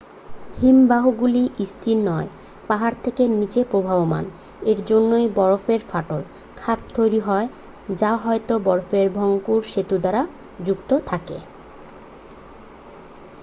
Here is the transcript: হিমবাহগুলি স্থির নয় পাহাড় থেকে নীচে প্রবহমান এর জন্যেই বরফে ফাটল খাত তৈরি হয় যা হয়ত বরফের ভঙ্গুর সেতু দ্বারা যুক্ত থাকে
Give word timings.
হিমবাহগুলি 0.57 1.43
স্থির 1.65 1.97
নয় 2.07 2.27
পাহাড় 2.67 2.97
থেকে 3.03 3.23
নীচে 3.33 3.61
প্রবহমান 3.63 4.25
এর 4.63 4.79
জন্যেই 4.85 5.27
বরফে 5.35 5.75
ফাটল 5.89 6.21
খাত 6.57 6.79
তৈরি 6.95 7.19
হয় 7.19 7.47
যা 7.95 8.11
হয়ত 8.23 8.49
বরফের 8.65 9.07
ভঙ্গুর 9.09 9.61
সেতু 9.71 9.95
দ্বারা 9.97 10.21
যুক্ত 10.65 10.91
থাকে 11.05 11.37